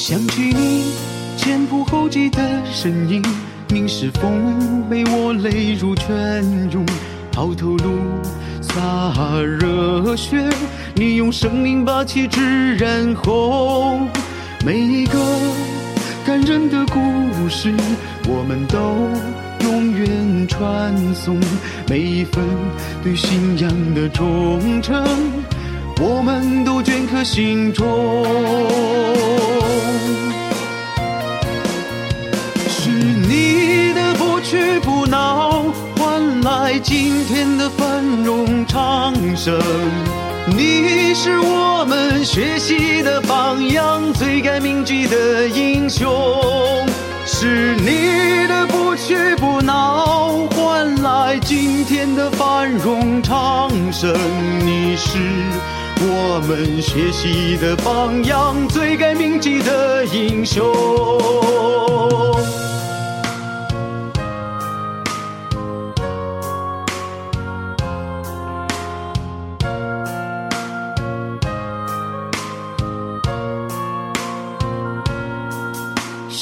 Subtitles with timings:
[0.00, 0.94] 想起你
[1.36, 2.40] 前仆后继的
[2.72, 3.22] 身影，
[3.68, 6.86] 凝视风被我泪如泉涌，
[7.30, 7.98] 抛头颅
[8.62, 10.42] 洒热血，
[10.94, 14.08] 你用生命把旗帜染红。
[14.64, 15.18] 每一个
[16.24, 16.98] 感人的故
[17.50, 17.70] 事，
[18.26, 18.78] 我们都
[19.68, 21.38] 永远传颂；
[21.90, 22.42] 每一份
[23.04, 25.04] 对信仰的忠诚，
[26.00, 28.24] 我们都镌刻心中。
[36.82, 39.58] 今天的繁荣昌盛。
[40.56, 46.08] 你是我们学习的榜样，最该铭记的英雄。
[47.26, 54.12] 是你的不屈不挠，换来今天的繁荣昌盛。
[54.64, 55.18] 你是
[56.00, 60.64] 我们学习的榜样，最该铭记的英雄。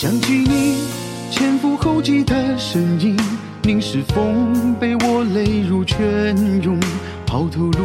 [0.01, 0.77] 想起你
[1.29, 3.19] 前赴后继的身影，
[3.63, 6.79] 凝视风被我泪如泉涌，
[7.27, 7.81] 抛头颅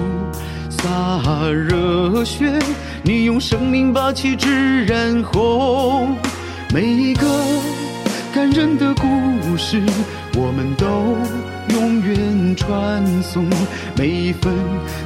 [0.69, 2.53] 洒热血，
[3.02, 6.16] 你用生命把旗帜染红。
[6.72, 7.28] 每一个
[8.31, 9.81] 感人的故事，
[10.36, 11.17] 我们都
[11.75, 13.44] 永远传颂；
[13.97, 14.53] 每一份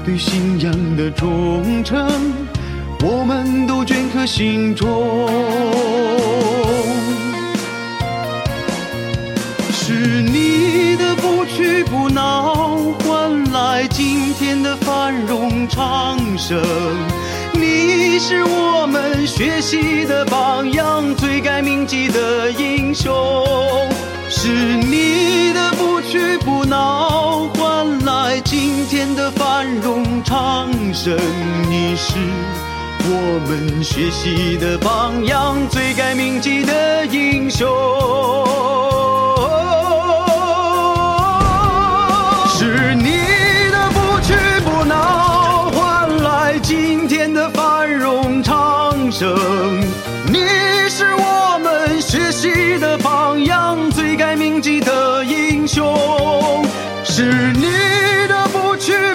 [0.04, 2.06] 对信仰的忠诚，
[3.02, 6.67] 我们都镌刻心中。
[14.68, 16.62] 的繁荣昌盛。
[17.54, 23.16] 你是我们学习的榜样，最该铭记的英雄。
[24.30, 31.18] 是你的不屈不挠，换来今天的繁荣昌盛。
[31.70, 32.16] 你是
[33.06, 37.66] 我们学习的榜样，最该铭记的英雄。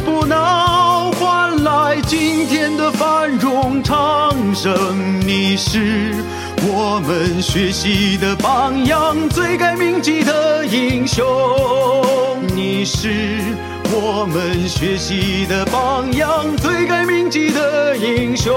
[0.04, 5.20] 不能，换来今天的繁荣昌盛。
[5.26, 6.14] 你是
[6.62, 11.24] 我们学习的榜样，最该铭记的英雄。
[12.54, 13.40] 你是
[13.90, 18.52] 我们学习的榜样，最该铭记的英雄。